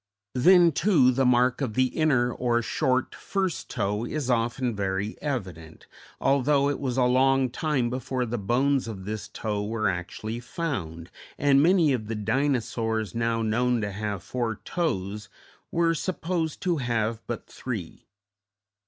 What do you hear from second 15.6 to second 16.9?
were supposed to